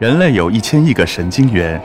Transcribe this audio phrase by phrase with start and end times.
[0.00, 1.78] 人类有一千亿个神经元，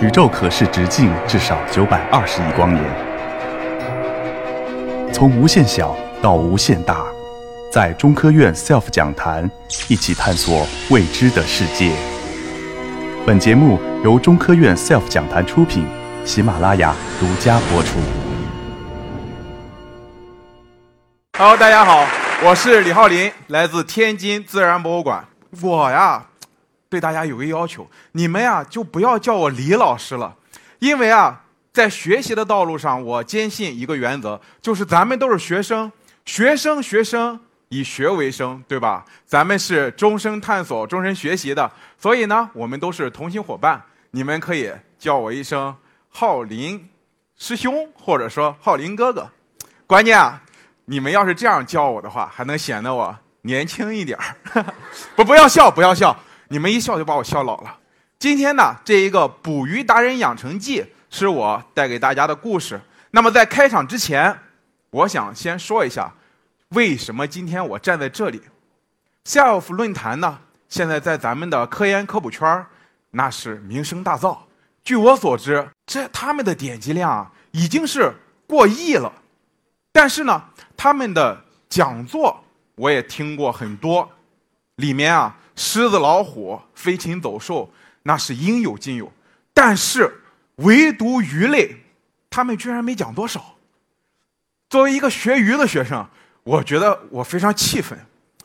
[0.00, 2.84] 宇宙可视直径至少九百二十亿光年。
[5.12, 7.06] 从无限小到无限大，
[7.70, 9.48] 在中科院 SELF 讲坛
[9.86, 11.92] 一起探索未知的世界。
[13.24, 15.86] 本节目由中科院 SELF 讲坛出品，
[16.24, 18.00] 喜马拉雅独家播出。
[21.38, 22.04] Hello，大家好，
[22.42, 25.24] 我是李浩林，来自天津自然博物馆。
[25.62, 26.26] 我呀，
[26.88, 30.34] 对大家有个要求，你们呀就不要叫我李老师了，
[30.78, 35.90] 因为啊，在学习的道路上，我坚信一个原则，就是咱们都是学生，
[36.24, 39.04] 学生学生以学为生，对吧？
[39.24, 43.82] 咱们是终身探索、终身学习的，所以呢，我们都是同行伙伴。
[44.10, 45.74] 你们可以叫我一声
[46.08, 46.88] 浩林
[47.36, 49.30] 师兄，或者说浩林哥哥。
[49.86, 50.42] 关键啊。
[50.88, 53.12] 你们要是这样叫我的话，还能显得我
[53.46, 54.66] 年轻一点儿。
[55.16, 56.14] 不，不要笑，不要笑，
[56.48, 57.78] 你们一笑就把我笑老了。
[58.18, 62.80] 今天呢，这一个《捕鱼达人养成记》是我带给大家的故事。
[63.12, 64.36] 那么在开场之前，
[64.90, 66.12] 我想先说一下，
[66.70, 68.42] 为什么今天我站在这里。
[69.24, 72.66] SELF 论坛呢，现在在咱们的科研科普圈
[73.10, 74.36] 那是名声大噪。
[74.82, 78.14] 据我所知，这他们的点击量啊，已经是
[78.46, 79.12] 过亿了。
[79.92, 80.42] 但是呢，
[80.76, 82.44] 他们的讲座
[82.76, 84.08] 我也听过很多，
[84.76, 87.70] 里面啊，狮子、老虎、飞禽走兽
[88.04, 89.12] 那是应有尽有，
[89.52, 90.22] 但是
[90.56, 91.76] 唯独鱼类，
[92.30, 93.56] 他们居然没讲多少。
[94.70, 96.06] 作为一个学鱼的学生，
[96.44, 97.98] 我觉得我非常气愤。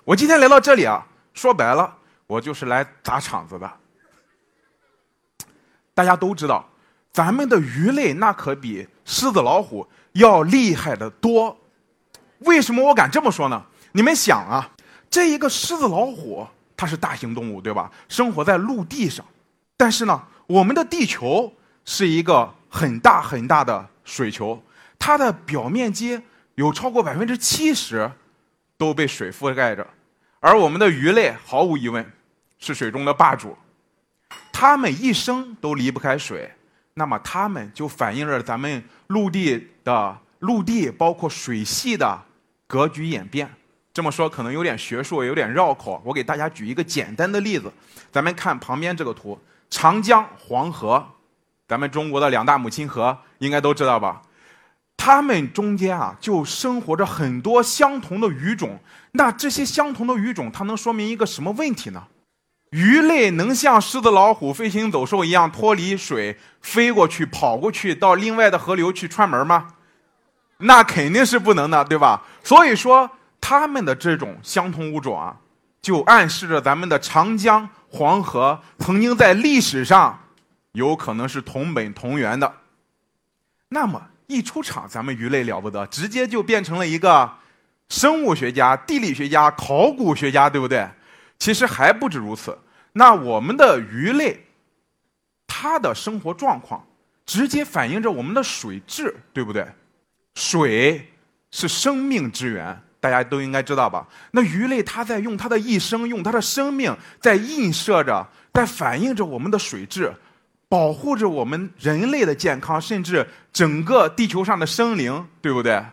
[0.03, 3.71] 我今天来到这里啊，说白了，我就是来砸场子的。
[5.93, 6.67] 大家都知道，
[7.11, 9.87] 咱们的鱼类那可比狮子、老虎。
[10.13, 11.57] 要厉害的多，
[12.39, 13.65] 为什么我敢这么说呢？
[13.91, 14.69] 你们想啊，
[15.09, 16.47] 这一个狮子、老虎，
[16.77, 17.91] 它是大型动物，对吧？
[18.07, 19.25] 生活在陆地上，
[19.77, 21.53] 但是呢，我们的地球
[21.85, 24.61] 是一个很大很大的水球，
[24.97, 26.21] 它的表面积
[26.55, 28.11] 有超过百分之七十
[28.77, 29.85] 都被水覆盖着，
[30.39, 32.11] 而我们的鱼类毫无疑问
[32.57, 33.57] 是水中的霸主，
[34.53, 36.51] 它们一生都离不开水。
[36.93, 42.21] 那么它们就反映着咱们陆地的陆地，包括水系的
[42.67, 43.49] 格局演变。
[43.93, 46.01] 这么说可能有点学术，有点绕口。
[46.05, 47.71] 我给大家举一个简单的例子，
[48.11, 49.37] 咱们看旁边这个图：
[49.69, 51.05] 长江、黄河，
[51.67, 54.21] 咱们中国的两大母亲河，应该都知道吧？
[54.95, 58.79] 它们中间啊，就生活着很多相同的鱼种。
[59.13, 62.03] 那这些相同的鱼种，它能说明一个什么问题呢？
[62.69, 69.73] 鱼类能像狮子、老虎、飞禽走兽一样脱离水飞过去、跑过去到另外的河流去串门吗？
[70.59, 72.21] 那肯定是不能的，对吧？
[72.43, 73.09] 所以说，
[73.41, 75.35] 他们的这种相同物种啊，
[75.81, 80.17] 就暗示着咱们的长江、黄河曾经在历史上
[80.71, 82.53] 有可能是同本同源的。
[83.67, 87.29] 那么一出场，咱们鱼类了不得，直接就变成了一个
[87.89, 90.87] 生物学家、地理学家、考古学家，对不对？
[91.39, 92.57] 其实还不止如此，
[92.93, 94.45] 那我们的鱼类，
[95.47, 96.85] 它的生活状况
[97.25, 99.67] 直接反映着我们的水质，对不对？
[100.35, 101.11] 水
[101.49, 104.07] 是生命之源，大家都应该知道吧？
[104.31, 110.13] 那鱼类它在用它的一生，用它的生命，在映射着，在反映着我们的水质，
[110.69, 115.83] 保护着我们人类的健康，甚至整个地球上的生灵，对不对？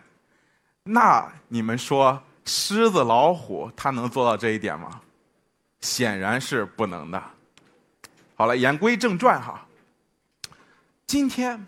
[0.84, 5.00] 那你们说，狮子、老虎，它能做到这一点吗？
[5.80, 7.22] 显然是不能的。
[8.34, 9.64] 好了，言归正传哈。
[11.06, 11.66] 今天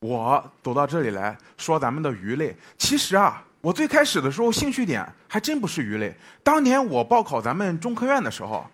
[0.00, 6.14] 我走到这里来说咱们的鱼类，其实啊，我最开始的时候兴趣点还真不是鱼类。
[6.42, 8.68] 当年我报考咱们中科院的时候，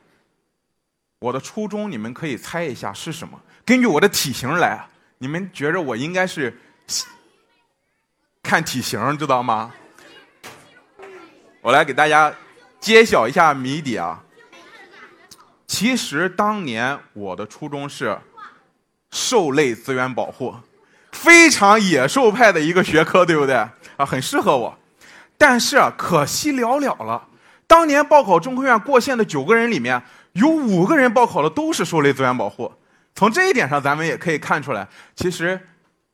[1.19, 3.41] 我的初衷你们可以猜一下是什么？
[3.65, 4.87] 根据我的体型来，
[5.19, 6.57] 你们觉着我应该是
[8.43, 9.73] 看体型，知道吗？
[11.61, 12.35] 我来给大家。
[12.81, 14.23] 揭晓一下谜底啊！
[15.67, 18.15] 其实当年我的初衷是
[19.11, 20.55] 兽类资源保护，
[21.13, 23.67] 非常野兽派的一个学科，对不对？
[23.97, 24.79] 啊，很适合我。
[25.37, 27.29] 但是啊，可惜寥寥了。
[27.67, 30.03] 当年报考中科院过线的九个人里面，
[30.33, 32.73] 有五个人报考的都是兽类资源保护。
[33.15, 35.59] 从这一点上，咱们也可以看出来，其实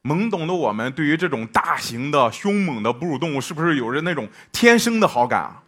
[0.02, 5.62] 懵懂的我们对于这种大型的、凶猛的哺乳动物，是不是有着那种天生的好感啊？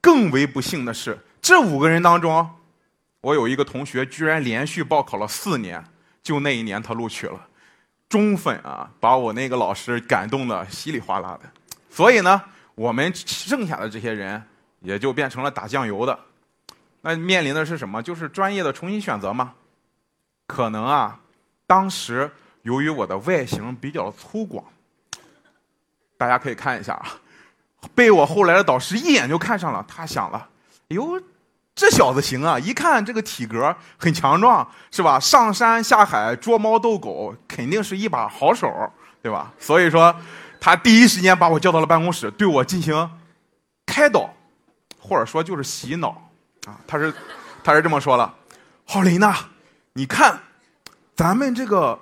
[0.00, 2.48] 更为不幸的是，这五个人当中，
[3.20, 5.82] 我有一个同学居然连续报考了四年，
[6.22, 7.38] 就那一年他录取了，
[8.10, 11.48] 中粉啊，把我那个老师感动的稀里哗啦的。
[11.88, 12.42] 所以呢，
[12.74, 14.42] 我们剩下的这些人
[14.80, 16.18] 也就变成了打酱油的。
[17.00, 18.02] 那面临的是什么？
[18.02, 19.54] 就是专业的重新选择吗？
[20.46, 21.18] 可能啊，
[21.66, 22.30] 当时
[22.62, 24.62] 由于我的外形比较粗犷，
[26.18, 27.14] 大家可以看一下啊，
[27.94, 29.82] 被我后来的导师一眼就看上了。
[29.88, 30.48] 他想了，
[30.88, 31.22] 哎呦，
[31.80, 32.58] 这小子行啊！
[32.58, 35.18] 一看这个体格很强壮，是吧？
[35.18, 38.70] 上山下海捉猫逗狗，肯定是一把好手，
[39.22, 39.50] 对吧？
[39.58, 40.14] 所以说，
[40.60, 43.10] 他第一时间把我叫到了办公室，对我进行
[43.86, 44.28] 开导，
[44.98, 46.10] 或者说就是洗脑
[46.66, 46.76] 啊。
[46.86, 47.14] 他是
[47.64, 48.34] 他是这么说了
[48.84, 49.34] ：“郝林呐，
[49.94, 50.38] 你看，
[51.16, 51.98] 咱们这个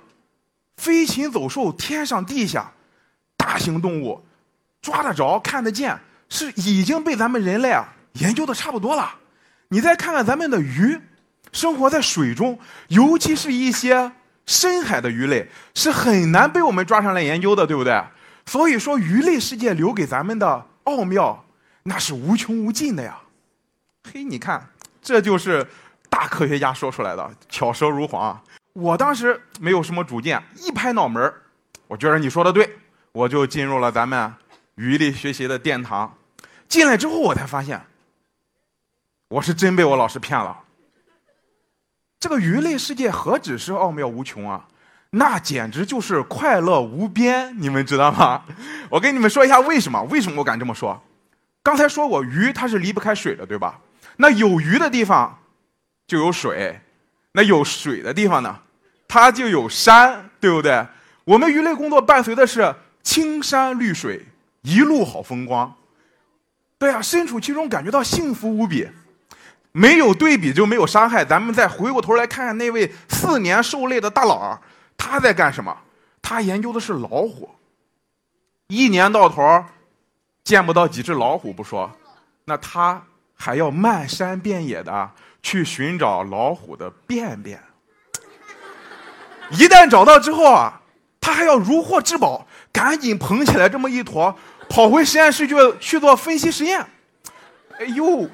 [0.75, 2.69] 飞禽走兽，天上地下。”
[3.37, 4.21] 大型动物
[4.81, 5.97] 抓得着、看得见，
[6.27, 9.15] 是已经被咱们人类啊研究的差不多了。
[9.71, 10.99] 你再看看咱们的鱼，
[11.51, 12.57] 生活在水中，
[12.87, 14.11] 尤其是一些
[14.47, 18.03] 深海的鱼类，是很难被我们抓上来研究的，对不对？
[18.47, 21.45] 所以说，鱼类世界留给咱们的奥妙，
[21.83, 23.19] 那是无穷无尽的呀。
[24.11, 24.67] 嘿，你看，
[25.03, 25.67] 这就是
[26.09, 28.41] 大科学家说出来的，巧舌如簧。
[28.73, 31.31] 我当时没有什么主见，一拍脑门
[31.87, 32.77] 我觉得你说的对。
[33.11, 34.33] 我就进入了咱们
[34.75, 36.15] 鱼类学习的殿堂，
[36.67, 37.79] 进来之后我才发现，
[39.29, 40.59] 我是真被我老师骗了。
[42.19, 44.67] 这个鱼类世界何止是奥妙无穷啊，
[45.11, 48.43] 那简直就是快乐无边，你们知道吗？
[48.89, 50.01] 我跟你们说一下为什么？
[50.03, 51.01] 为什么我敢这么说？
[51.63, 53.79] 刚才说过，鱼它是离不开水的，对吧？
[54.17, 55.39] 那有鱼的地方
[56.07, 56.81] 就有水，
[57.31, 58.59] 那有水的地方呢，
[59.07, 60.85] 它就有山，对不对？
[61.23, 62.75] 我们鱼类工作伴随的是。
[63.01, 64.25] 青山绿水，
[64.61, 65.73] 一路好风光。
[66.77, 68.87] 对呀，身处其中感觉到幸福无比。
[69.71, 71.23] 没有对比就没有伤害。
[71.23, 74.59] 咱们再回过头来看看那位四年受累的大佬，
[74.97, 75.75] 他在干什么？
[76.21, 77.49] 他研究的是老虎。
[78.67, 79.63] 一年到头
[80.43, 81.91] 见不到几只老虎不说，
[82.45, 83.01] 那他
[83.33, 85.11] 还要漫山遍野的
[85.41, 87.61] 去寻找老虎的便便。
[89.51, 90.81] 一旦找到之后啊，
[91.19, 92.45] 他还要如获至宝。
[92.71, 94.37] 赶紧捧起来这么一坨，
[94.69, 96.85] 跑回实验室去去做分析实验。
[97.79, 98.29] 哎呦，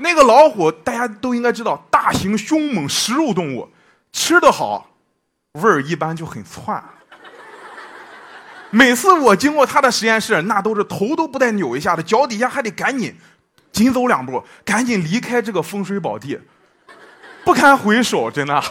[0.00, 3.68] 那个老虎大家都应该知道，大型凶猛食肉动物，
[4.12, 4.88] 吃的好，
[5.52, 6.82] 味儿一般就很窜。
[8.70, 13.14] 每次我经过他的实验室，那都是头都不带扭一下的，脚底下还得赶紧
[13.72, 16.40] 紧走两步，赶紧离开这个风水宝地，
[17.44, 18.62] 不堪回首，真的。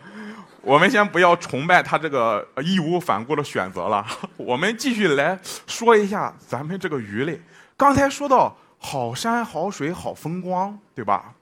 [0.60, 4.04] 我们先不要崇拜他这个义无反顾的选择了，
[4.36, 7.40] 我们继续来说一下咱们这个鱼类。
[7.76, 11.34] 刚才说到好山好水好风光，对吧？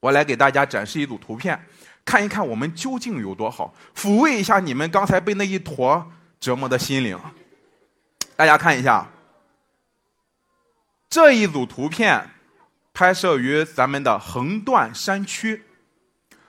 [0.00, 1.60] 我来给大家展示一组图片，
[2.04, 7.18] 看一看我们究竟有多好，抚慰一下你们刚才被那一坨折磨的心灵。
[8.36, 9.06] 大家看一下，
[11.08, 12.30] 这一组图片
[12.92, 15.64] 拍摄于咱们的横断山区。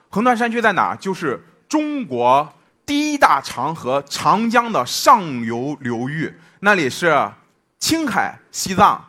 [0.08, 0.96] 横断山区在哪？
[0.96, 1.44] 就是。
[1.70, 2.52] 中国
[2.84, 7.30] 第一大长河长江的上游流域，那里是
[7.78, 9.08] 青海、西藏、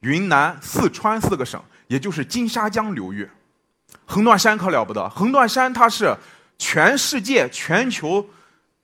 [0.00, 3.28] 云南、四川四个省，也就是金沙江流域。
[4.04, 6.16] 横断山可了不得，横断山它是
[6.58, 8.28] 全世界、全球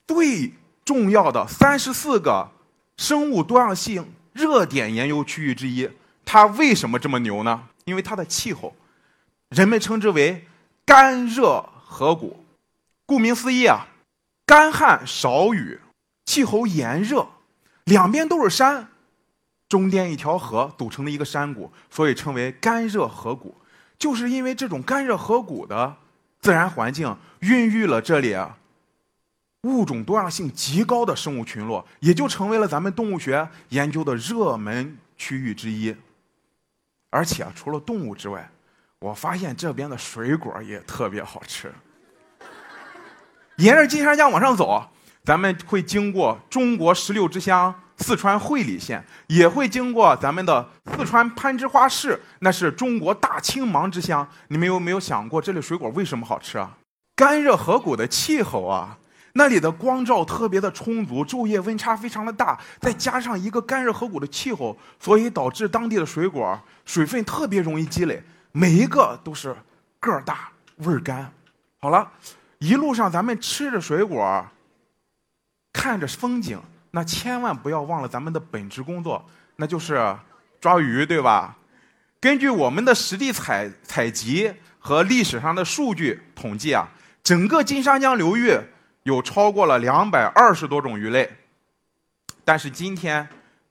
[0.07, 2.49] 最重要的三十四个
[2.97, 5.89] 生物多样性热点研究区域之一。
[6.25, 7.67] 它为什么这么牛呢？
[7.85, 8.75] 因为它的气候，
[9.49, 10.47] 人们称之为
[10.85, 12.45] 干热河谷。
[13.05, 13.87] 顾名思义啊，
[14.45, 15.79] 干旱少雨，
[16.25, 17.27] 气候炎热，
[17.83, 18.87] 两边都是山，
[19.73, 23.59] 中间一条河组成的一个山谷，所以称为干热河谷。
[23.97, 25.95] 就是因为这种干热河谷的
[26.39, 28.55] 自然环境，孕育了这里啊
[29.63, 35.95] 物种多样性极高的生物群落，也就成为了咱们动物学研究的热门区域之一。
[37.09, 38.47] 而且啊，除了动物之外，
[38.99, 41.73] 我发现这边的水果也特别好吃。
[43.55, 44.87] 沿着金沙江往上走，
[45.23, 54.27] 咱们会经过中国十六之乡四川会理县，也会经过咱们的四川攀枝花市，那是中国大青芒之乡。
[54.47, 56.77] 你们有没有想过，这里水果为什么好吃啊？
[57.15, 58.97] 干热河谷的气候啊，
[59.33, 68.21] 那里的光照特别的充足，昼夜温差非常的大，再加上一个干热河谷的气候，所以导致当地的水果水分特别容易积累，
[68.51, 69.55] 每一个都是
[69.99, 71.31] 个儿大、味儿干。
[71.79, 72.11] 好了。
[72.59, 74.47] 一路上咱们吃着水果，
[75.73, 76.57] 看着风景，
[76.95, 80.15] 那千万不要忘了咱们的本职工作，那就是
[80.61, 81.57] 抓鱼，对吧？
[82.21, 86.87] 根据我们的实地采采集和历史上的数据统计啊，
[87.23, 88.55] 整个金沙江流域
[89.01, 91.27] 有超过了两百二十多种鱼类。
[92.45, 93.27] 但是今天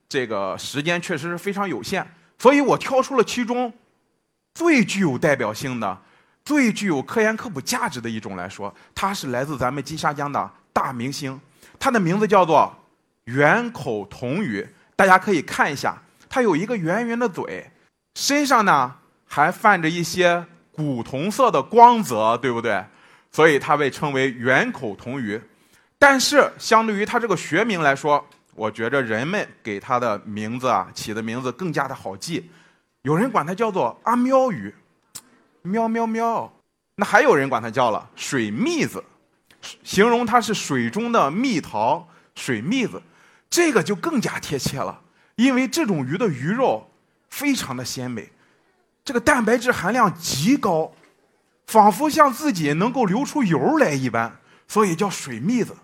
[0.08, 2.04] 这个时间确实是非常有限，
[2.38, 3.72] 所以我挑出了其中
[4.52, 5.96] 最具有代表性的、
[6.44, 11.40] 最具有科研科普价值的一种来说，它是来自咱们金沙江的大明星，
[11.78, 12.76] 它的名字叫做
[13.24, 14.66] 圆口铜鱼。
[14.94, 17.70] 大家可以看一下，它有一个圆圆的嘴，
[18.14, 18.94] 身上呢
[19.26, 22.84] 还泛着一些古铜色的光泽，对不对？
[23.30, 25.40] 所以它被称为圆口铜鱼。
[25.98, 28.24] 但是相对于它这个学名来说，
[28.54, 32.50] 我觉着人们给它的名字啊起的名字更加的好记。
[33.02, 34.72] 有人管它叫做阿喵鱼，
[35.62, 36.52] 喵喵喵。
[36.96, 39.02] 那还有人管它叫了水蜜子，
[39.82, 43.00] 形容它是水中的蜜桃，水蜜子。
[43.52, 44.98] 这个就更加贴切了，
[45.34, 46.90] 因为这种鱼的鱼肉
[47.28, 48.32] 非常的鲜美，
[49.04, 50.90] 这个蛋白质含量极高，
[51.66, 55.76] 仿佛像自己能够流出油来一般，所以叫水蜜子。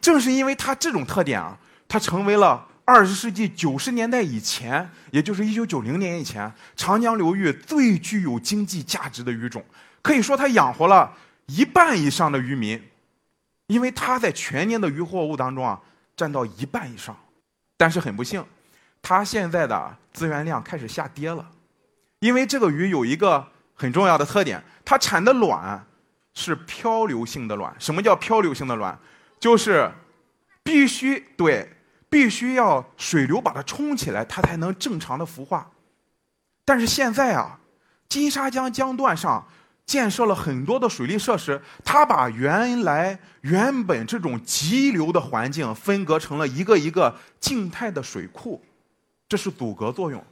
[0.00, 9.62] 正是因为它这种特点啊，它成为了二十世纪九十年代以前，也就是一九九零年以前，长江流域最具有经济价值的鱼种。
[10.00, 11.12] 可以说，它养活了
[11.44, 12.82] 一半以上的渔民，
[13.66, 15.78] 因为它在全年的渔获物当中啊。
[16.22, 17.16] 占到一半以上，
[17.76, 18.46] 但是很不幸，
[19.02, 21.50] 它现在的资源量开始下跌了，
[22.20, 25.84] 因为这个鱼有一个很重要的特点，它产的卵
[26.32, 27.74] 是漂流性的卵。
[27.80, 28.96] 什么叫漂流性的卵？
[29.40, 29.90] 就是
[30.62, 31.68] 必须对，
[32.08, 35.68] 必须要水流把它冲起来，它才能正常的孵化。
[36.64, 37.58] 但是现在啊，
[38.08, 39.44] 金沙江江段上。
[39.84, 48.62] 建设了很多的水利设施，它把原来原本这种急流的环境分割成了一个一个静态的水库，
[49.28, 50.24] 这是阻隔作用，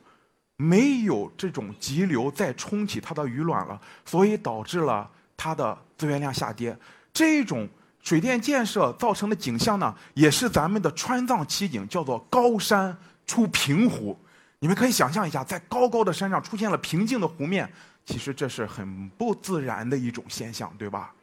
[0.57, 6.75] 没有这种急流再冲起它的鱼卵了，所以导致了它的资源量下跌。
[7.13, 7.69] 这种
[8.03, 14.19] 水电建设造成的景象呢，也是咱们的川藏奇景，叫做高山出平湖。
[14.61, 17.71] 你们可以想象一下，在高高的山上出现了平静的湖面。
[18.05, 21.15] 其实这是很不自然的一种现象，对吧？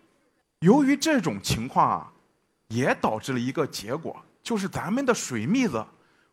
[0.59, 2.11] 由于这种情况啊，
[2.69, 5.85] 也导致了一个结果，就是咱们的水蜜子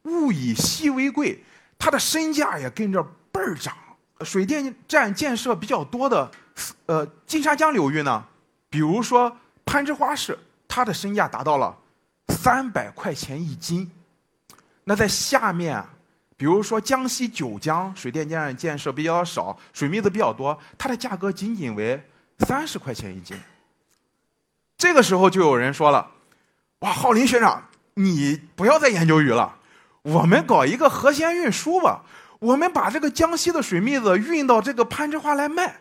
[0.05, 1.43] 物以稀为贵，
[1.79, 3.75] 它的身价也跟着倍儿涨。
[4.21, 6.31] 水电站建设比较多的，
[6.87, 8.25] 呃，金沙江流域呢，
[8.71, 11.77] 比如说攀枝花市，它的身价达到了
[12.29, 13.91] 三百块钱一斤。
[14.85, 15.94] 那在下面啊。
[16.37, 22.03] 比如说江西九江水电站建设比较少，水蜜子比较多，它的价格仅仅为
[22.41, 23.37] 三十块钱一斤。
[24.77, 26.11] 这个时候就有人说了
[26.81, 29.57] ：“哇，浩林学长，你不要再研究鱼了，
[30.03, 32.03] 我们搞一个河鲜运输吧，
[32.41, 35.77] 我们把这个江西的水蜜子运到这个攀枝花来卖，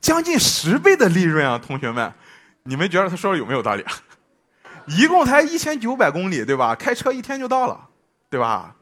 [0.00, 1.58] 将近十倍的利润啊！
[1.58, 2.14] 同学们，
[2.62, 3.84] 你们觉得他说的有没有道理？
[4.86, 6.76] 一共才一千九百公里，对吧？
[6.76, 7.88] 开车一天就到了，
[8.30, 8.76] 对吧？”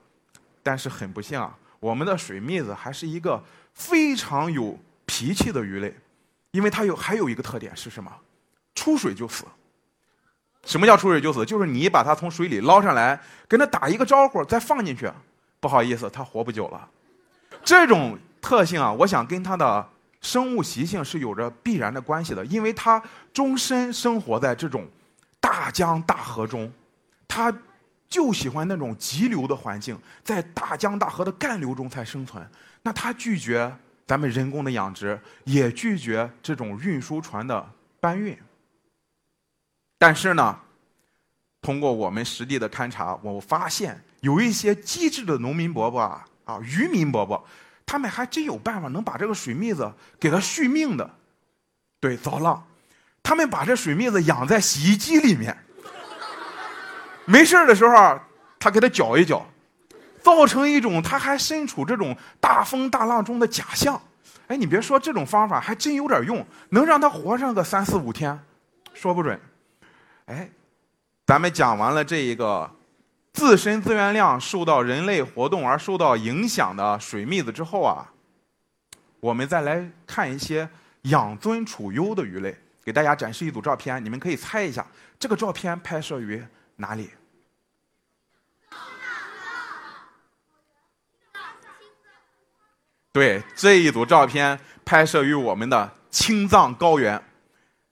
[0.67, 3.41] 但是很不幸啊，我们的水蜜子还是一个
[3.73, 5.95] 非常有脾气的鱼类，
[6.51, 8.11] 因为它有还有一个特点是什么？
[8.75, 9.45] 出水就死。
[10.65, 11.47] 什么叫出水就死？
[11.47, 15.09] 就是你把它从水里捞上来，跟它打一个招呼，再放进去，
[15.61, 16.91] 不好意思，它活不久了。
[17.63, 19.89] 这种特性啊，我想跟它的
[20.21, 23.01] 生物习性是有着必然的关系的，因为它
[23.33, 24.85] 终身生活在这种
[25.39, 26.73] 大江大河中，
[27.29, 27.57] 它。
[28.09, 32.49] 就喜欢那种急流的环境，在大江大河的干流中才生存。
[32.83, 33.75] 那它拒绝
[34.07, 38.37] 咱们人工的养殖，也拒绝这种运输船的搬运。
[39.99, 40.59] 但是呢，
[41.61, 47.45] 通过我们实地的勘察，我发现有一些机智的农民伯伯啊，啊渔民伯伯，
[47.85, 51.11] 他们还真有办法能把这个水蜜子给它续命的。
[51.99, 52.65] 对，糟了，
[53.23, 55.66] 他们把这水蜜子养在洗衣机里面。
[57.27, 58.19] 没事的时候，
[58.59, 59.45] 他给他搅一搅，
[60.23, 64.01] 造成一种他还身处这种大风大浪中的假象。
[64.47, 68.39] 哎，你别说，这种方法还真有点用，能让他活上个三四五天，
[68.95, 69.39] 说不准。
[70.27, 70.49] 哎，
[71.27, 72.71] 咱们讲完了这一个
[73.33, 78.07] 自身资源量受到人类活动而受到影响的水蜜子之后啊，
[79.19, 80.69] 我们再来看一些
[81.03, 84.87] 养尊处优的鱼类，给大家展示一组照片，你们可以猜一下，
[85.19, 86.41] 这个照片拍摄于。
[86.77, 87.11] 哪里？
[93.13, 97.23] 对，这一组照片拍摄于我们的青藏高原，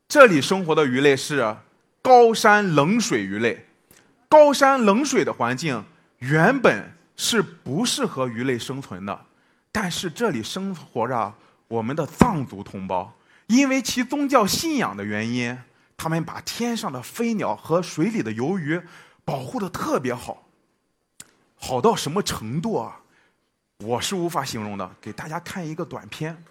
[0.06, 1.56] 这里生活的鱼类是
[2.02, 3.66] 高山冷水鱼类。
[4.28, 5.82] 高山冷水的环境
[6.18, 9.24] 原本是不适合鱼类生存的，
[9.72, 11.32] 但是这里生活着
[11.68, 15.58] 我们的藏族同胞，因为其宗教信仰的原因。
[15.96, 18.80] 他们把天上的飞鸟和水里的游鱼
[19.24, 20.46] 保护的特别好，
[21.56, 23.00] 好到什么程度啊？
[23.78, 24.94] 我是无法形容的。
[25.00, 26.44] 给大家看一个短片。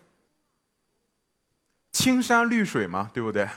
[1.92, 3.48] 青山绿水嘛，对不对？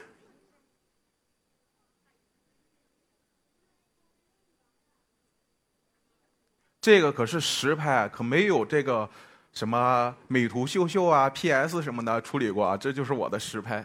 [6.80, 9.08] 这个可是实拍，可没有这个
[9.52, 13.84] 什么美图秀秀啊、PS 什么的处理过啊，这就是我的实拍。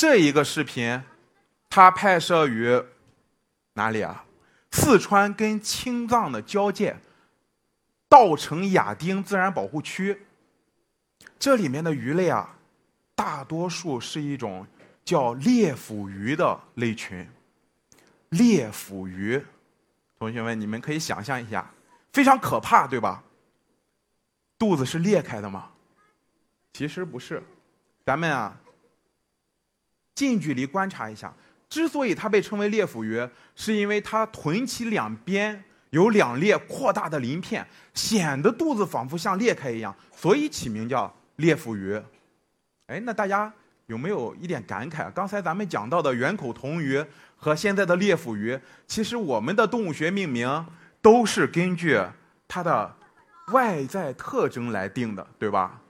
[0.00, 1.02] 这一个视频，
[1.68, 2.82] 它拍摄于
[3.74, 4.24] 哪里啊？
[4.70, 6.96] 四川跟青藏的交界，
[8.08, 10.22] 稻城亚丁自然保护区。
[11.38, 12.56] 这里面的鱼类啊，
[13.14, 14.66] 大多数是一种
[15.04, 17.28] 叫裂腹鱼的类群。
[18.30, 19.44] 裂腹鱼，
[20.18, 21.70] 同学们，你们可以想象一下，
[22.10, 23.22] 非常可怕，对吧？
[24.58, 25.70] 肚子是裂开的吗？
[26.72, 27.42] 其实不是，
[28.06, 28.58] 咱们啊，
[30.28, 31.32] 近距离观察一下，
[31.68, 42.00] 之所以它被称为裂腹鱼，是因为它臀鳍两边有两列扩大的鳞片，显得肚子仿佛像裂开一样，所以起名叫裂腹鱼。
[42.88, 43.52] 哎，那大家
[43.86, 45.10] 有没有一点感慨？
[45.12, 47.04] 刚才咱们讲到的圆口铜鱼。
[47.42, 50.66] 和现在的裂腹鱼，其实我们的动物学命名
[51.00, 51.98] 都是根据
[52.46, 52.94] 它的
[53.50, 55.80] 外在特征来定的，对吧？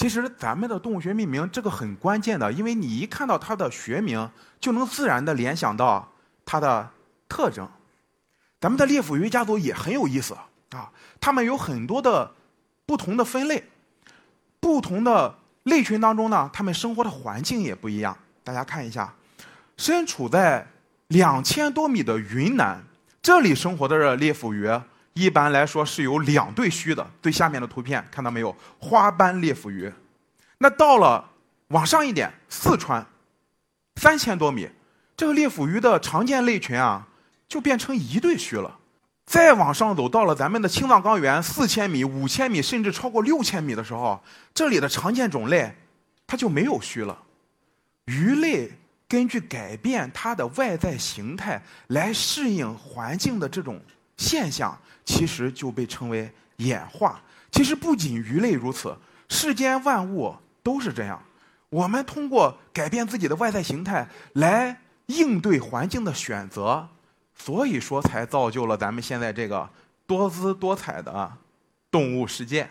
[0.00, 6.10] 其实咱们的动物学命名这个很关键的，因为你一看到它的学名，就能自然的联想到
[6.46, 6.88] 它的
[7.28, 7.68] 特征。
[8.58, 10.34] 咱们的裂腹鱼家族也很有意思
[10.70, 10.90] 啊，
[11.20, 12.32] 它们有很多的
[12.86, 13.62] 不同的分类，
[14.58, 18.16] 不同的类群当中呢，它们生活的环境也不一样。
[18.42, 19.12] 大家看一下。
[19.76, 20.66] 身处在
[21.08, 22.82] 两千多米的云南，
[23.20, 24.66] 这里生活的裂腹鱼，
[25.20, 27.06] 一般来说是有两对须的。
[27.20, 28.54] 最下面的图片看到没有？
[28.78, 29.92] 花斑裂腹鱼。
[30.58, 31.28] 那到了
[31.68, 33.04] 往上一点，四川
[33.96, 34.68] 三千多米，
[35.16, 37.06] 这个裂腹鱼的常见类群啊，
[37.48, 38.78] 就变成一对须了。
[39.26, 44.22] 再往上走，到了咱们的青藏高原四千米、五千米，甚至超过六千米的时候，
[44.54, 45.74] 这里的常见种类
[46.26, 47.16] 它就没有须了。
[48.06, 48.72] 鱼类。
[49.10, 53.82] 根据改变它的外在形态来适应环境的这种
[54.20, 57.18] 现象，其实就被称为演化。
[57.50, 58.94] 其实不仅鱼类如此，
[59.30, 61.20] 世间万物都是这样。
[61.70, 66.86] 我们通过改变自己的外在形态来应对环境的选择，
[67.34, 69.66] 所以说才造就了咱们现在这个
[70.06, 71.32] 多姿多彩的
[71.90, 72.68] 动物世界。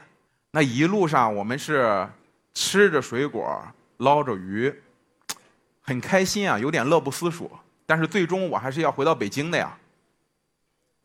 [0.51, 2.07] 那一路上我们是
[2.53, 3.59] 吃着水果，
[3.97, 4.71] 捞着鱼。
[5.81, 7.49] 很开心啊，有点乐不思蜀。
[7.87, 9.75] 但是最终我还是要回到北京的呀。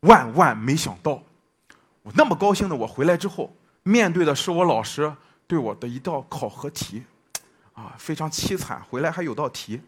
[0.05, 1.21] 万万没想到，
[2.03, 5.11] 我那么高兴的我回来之后，面对的是我老师
[5.47, 7.03] 对我的一道考核题，
[7.73, 8.81] 啊，非常凄惨。
[8.89, 9.81] 回来还有道题，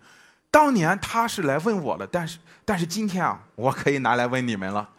[0.50, 4.90] 当年他是来问我的，但是但是今天啊，我可以拿来问你们了。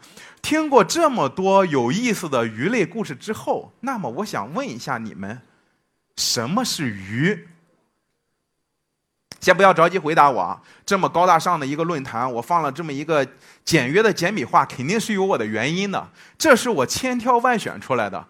[0.40, 5.40] 听过这么多有意思的鱼类故事之后，那么我想问一下你们，
[6.16, 7.48] 什么是鱼？
[9.40, 10.60] 先不要着急回答我啊！
[10.84, 13.24] 这么高大上的一个论坛，我放了这么一个
[13.64, 16.10] 简约的简笔画，肯定是有我的原因的。
[16.36, 18.26] 这是我千挑万选出来的，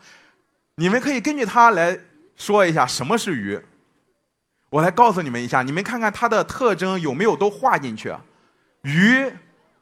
[0.74, 1.98] 你们可以根据它来
[2.36, 3.58] 说一下什么是鱼。
[4.68, 8.14] 我来告诉你们一下，你们看看它的特征有没有都画进去。
[8.82, 9.32] 鱼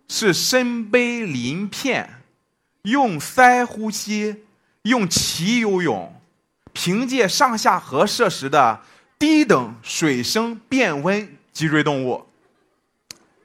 [0.06, 2.22] 是身背鳞片，
[2.82, 4.44] 用鳃呼吸，
[4.82, 6.20] 用鳍游泳，
[6.72, 8.80] 凭借上下颌摄食的。
[9.18, 12.26] 低等水生变温脊椎动物。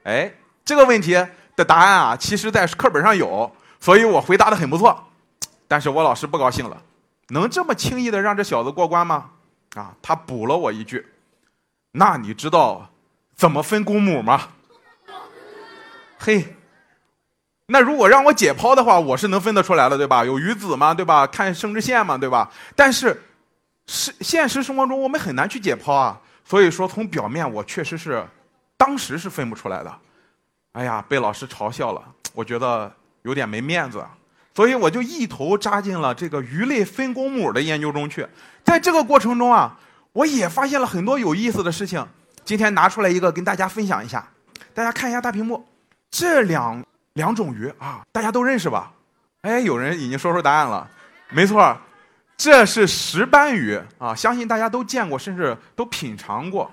[0.04, 0.34] 哎，
[0.66, 1.14] 这个问题
[1.56, 5.08] 的答案啊，其实在课本上有，所以我回答的很不错。
[5.68, 6.82] 但是我老师不高兴了，
[7.30, 9.30] 能这么轻易的让这小子过关吗？
[9.76, 11.06] 啊，他补了我一句
[11.94, 12.90] ：“那你知道
[13.36, 14.50] 怎么分公母吗？”
[16.20, 16.56] 嘿，
[17.68, 20.26] 那如果让我解剖的话，我是能分得出来的，对吧？
[20.26, 21.26] 有鱼子嘛，对吧？
[21.26, 22.52] 看生殖腺嘛，对吧？
[22.76, 23.24] 但是。
[23.94, 28.26] 是现实生活中我们很难去解剖啊，所以说从表面我确实是，
[28.78, 29.94] 当时是分不出来的，
[30.72, 32.02] 哎呀，被老师嘲笑了，
[32.34, 32.90] 我觉得
[33.24, 34.02] 有点没面子，
[34.56, 38.26] 所以我就一头扎进了这个鱼类分公母的研究中去。
[38.64, 39.78] 在这个过程中啊，
[40.14, 42.08] 我也发现了很多有意思的事情。
[42.46, 44.26] 今天拿出来一个跟大家分享一下，
[44.74, 45.68] 大家看一下大屏幕，
[46.10, 46.82] 这两
[47.14, 48.94] 两种鱼啊，大家都认识吧？
[49.42, 50.90] 哎，有人已经说出答案了，
[51.30, 51.78] 没错。
[52.42, 56.72] 这是石斑鱼啊，相信大家都见过，甚至都品尝过。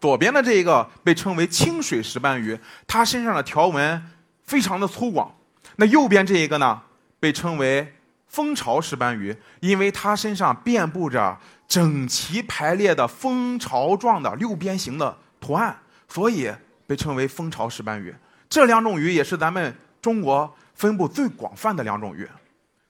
[0.00, 4.02] 左边的这一个被称为清水石斑鱼，它身上的条纹
[4.44, 5.28] 非常的粗犷。
[5.76, 6.80] 那右边这一个呢，
[7.18, 7.92] 被称为
[8.28, 15.78] 蜂巢石斑鱼，因为它身上遍布着整齐排列的蜂巢状的六边形的图案，
[16.08, 16.50] 所以
[16.86, 18.14] 被称为蜂巢石斑鱼。
[18.48, 22.26] 这两种鱼也是咱们中国分布最广泛的两种鱼。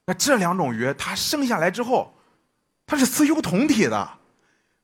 [0.06, 2.14] 那这两种鱼，它生下来之后，
[2.90, 4.18] 它是雌雄同体的，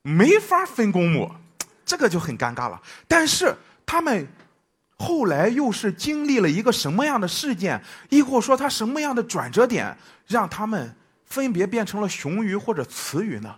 [0.02, 1.28] 没法分公母，
[1.84, 2.80] 这个就很尴尬了。
[3.08, 3.52] 但是
[3.84, 4.28] 它们
[4.96, 13.56] 后来又是经历了一个什么样的事件，亦或说它什么样的转折点，让它们分别变成了雄鱼或者雌鱼呢？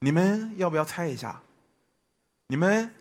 [0.00, 1.40] 你们要不要猜一下？
[2.48, 2.94] 你们，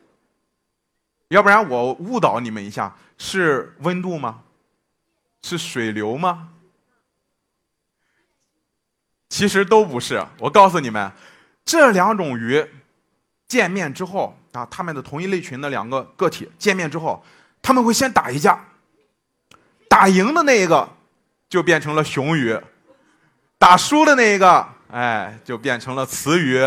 [1.27, 4.43] 要不然我误导你们一下，是温度吗？
[5.41, 6.52] 是水流吗？
[9.33, 10.23] 其实都不是。
[10.37, 11.11] 我告诉你们，
[11.65, 12.63] 这两种鱼
[13.47, 17.25] 见面之后啊，它们的同一类群的两个个体见面之后，
[17.59, 18.63] 他们会先打一架，
[19.89, 20.87] 打赢的那一个
[21.49, 22.55] 就变成了雄鱼，
[23.57, 26.61] 打输的那一个，哎，就变成了雌鱼。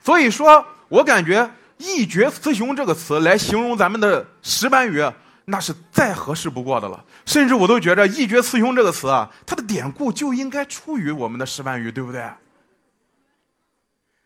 [0.00, 5.04] 所以说，我感觉“一决雌雄”这个词来形容咱们的石斑鱼，
[5.46, 7.04] 那是再合适不过的了。
[7.26, 12.28] 甚至我都觉着“一决雌雄”这个词啊，它的典故就应该出于我们的石斑鱼，对不对？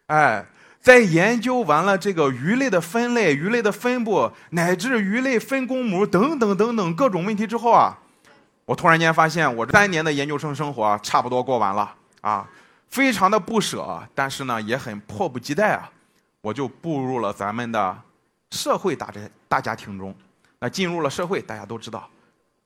[0.06, 0.46] 哎，
[0.80, 7.98] 在研究完了这个鱼类的分类、鱼类的分布，乃至鱼类分公母等等等等各种问题之后啊，
[8.64, 12.48] 我突然间发现，我三年的研究生生活差不多过完了啊。
[12.88, 15.90] 非常的不舍，但是呢，也很迫不及待啊！
[16.40, 17.94] 我就步入了咱们的
[18.52, 20.14] 社会大家大家庭中。
[20.58, 22.08] 那进入了社会，大家都知道，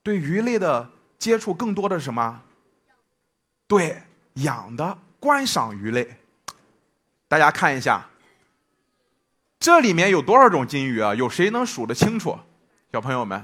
[0.03, 2.41] 对鱼类的接触更多的是什么？
[3.67, 4.03] 对，
[4.35, 6.17] 养的观赏鱼类。
[7.29, 8.07] 大家看一下，
[9.59, 11.15] 这里面有多少种金鱼啊？
[11.15, 12.39] 有谁能数得清楚？
[12.93, 13.43] 小朋友们，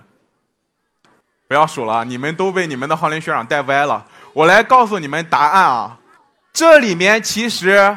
[1.46, 4.06] 不要数了，你们都被你们的浩林学长带歪了。
[4.34, 5.98] 我来告诉你们答案啊！
[6.52, 7.96] 这里面其实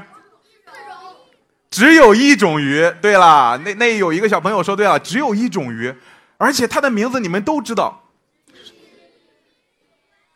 [1.70, 2.90] 只有一种鱼。
[3.02, 5.94] 对了，那那有一个小朋友说对了，只有一种鱼，
[6.42, 8.02] 而且它的名字你们都知道，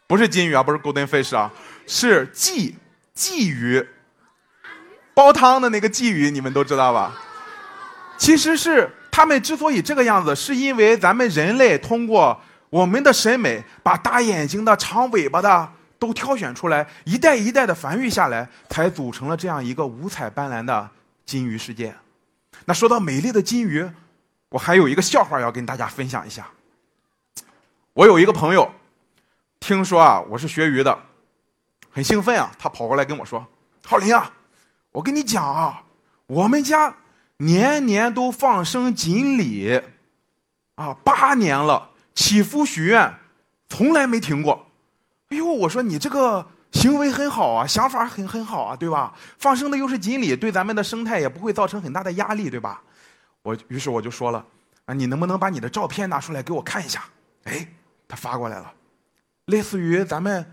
[0.05, 1.51] 不是金鱼啊，不是 golden fish 啊，
[1.87, 2.71] 是鲫
[3.15, 3.83] 鲫鱼，
[5.15, 7.19] 煲汤的那个鲫鱼，你们都知道吧？
[8.19, 12.39] 其实是它们之所以这个样子，是因为咱们人类通过
[12.69, 15.71] 我们的审美，把大眼睛的、长尾巴的。
[15.97, 20.87] 都挑选出来，一代一代的繁育下来，才组成了这样一个五彩斑斓的
[21.25, 21.95] 金鱼世界。
[22.65, 23.89] 那说到美丽的金鱼，
[24.49, 26.47] 我还有一个笑话要跟大家分享一下。
[27.93, 28.71] 我有一个朋友，
[29.59, 30.97] 听说啊我是学鱼的，
[31.89, 33.45] 很兴奋啊，他跑过来跟我说
[33.85, 34.31] ：“浩林啊，
[34.91, 35.83] 我跟你讲啊，
[36.27, 36.95] 我们家
[37.37, 39.81] 年年都放生锦鲤，
[40.75, 43.13] 啊，八年了，祈福许愿
[43.69, 44.67] 从来没停过。”
[45.29, 49.13] 哎呦，我说你这个行为很好啊，想法很很好啊，对吧？
[49.39, 52.83] 放生的又是锦鲤，对咱们的生态也不会造成很大的压力，对吧？
[53.45, 54.43] 我于是我就说了，
[54.85, 57.03] 啊，你能不能把你的照片拿出来给我看一下？
[57.43, 57.67] 哎，
[58.07, 58.73] 他发过来了，
[59.45, 60.43] 类似于咱们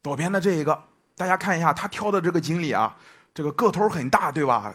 [0.00, 0.80] 左边的这一个，
[1.16, 2.96] 大家看一下，他挑的这个锦鲤啊，
[3.34, 4.72] 这个个头很大，对吧？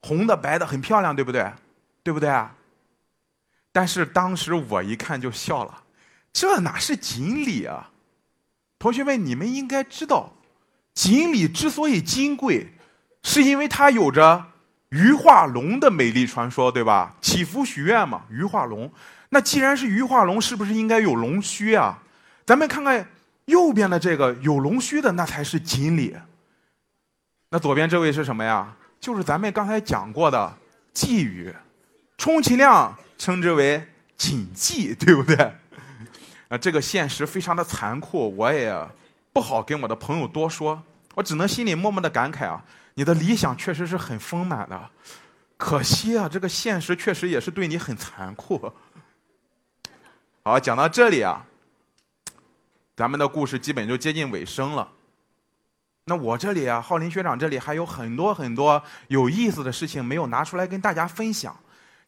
[0.00, 1.52] 红的白的很漂亮，对不对？
[2.02, 2.34] 对不对？
[3.70, 5.84] 但是当时我一看就笑了，
[6.32, 7.90] 这哪是锦鲤啊？
[8.78, 10.32] 同学们，你们应该知道，
[10.94, 12.72] 锦鲤之所以金贵，
[13.22, 14.51] 是因为它有着
[14.92, 17.14] 鱼化龙的美丽传说，对吧？
[17.22, 18.92] 祈福许愿嘛，鱼化龙。
[19.30, 21.98] 那既然是鱼化龙，是不是应该有龙须啊？
[22.44, 23.08] 咱们看看
[23.46, 26.14] 右边的这个有龙须的，那才是锦鲤。
[27.48, 28.70] 那左边这位是什么呀？
[29.00, 30.54] 就是咱们刚才讲过的
[30.94, 31.50] 鲫鱼，
[32.18, 33.82] 充其量称之为
[34.18, 35.36] 锦鲫，对不对？
[36.48, 38.76] 啊，这个现实非常的残酷，我也
[39.32, 40.82] 不好跟我的朋友多说，
[41.14, 42.62] 我只能心里默默的感慨啊，
[42.94, 44.90] 你的理想确实是很丰满的，
[45.56, 48.72] 可惜啊，这个现实确实也是对你很残酷。
[50.42, 51.44] 好，讲到这里啊，
[52.96, 54.88] 咱们的故事基本就接近尾声了。
[56.04, 61.56] 那我这里啊，浩林学长这里还有很多很多有意思的事情没有拿出来跟大家分享，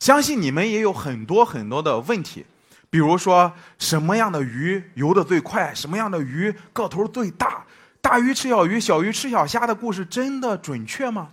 [0.01, 2.45] 相信你们也有很多很多的问题。
[2.91, 5.73] 比如说，什么样的鱼游得最快？
[5.75, 7.65] 什么样的鱼个头最大？
[8.05, 11.31] 大鱼吃小鱼，小鱼吃小虾的故事真的准确吗？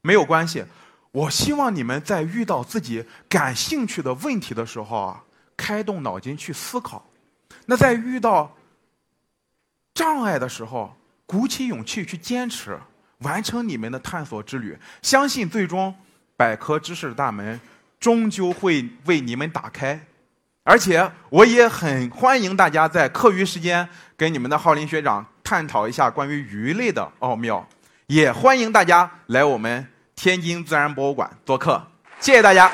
[0.00, 0.64] 没有关系，
[1.12, 5.22] 我希望你们在遇到自己感兴趣的问题的时候啊，
[5.56, 7.00] 开动脑筋去思考；
[7.66, 8.52] 那在遇到
[9.94, 10.92] 障碍的时候，
[11.24, 12.76] 鼓起勇气去坚持，
[13.18, 14.76] 完成你们的探索之旅。
[15.02, 15.94] 相信最终，
[16.36, 17.60] 百科知识大门
[18.00, 20.04] 终究会为你们打开。
[20.64, 27.68] 而且我也很欢迎大家在课余时间跟你们的浩林学长探讨一下关于鱼类的奥妙，
[28.06, 29.86] 也欢迎大家来我们
[30.16, 31.86] 天津自然博物馆做客，
[32.20, 32.72] 谢谢大家。